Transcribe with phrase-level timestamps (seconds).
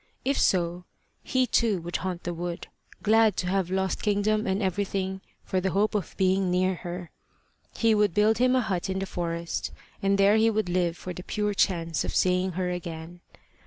[0.25, 0.85] If so,
[1.21, 2.65] he too would haunt the wood,
[3.03, 7.11] glad to have lost kingdom and everything for the hope of being near her.
[7.77, 9.69] He would build him a hut in the forest,
[10.01, 13.21] and there he would live for the pure chance of seeing her again.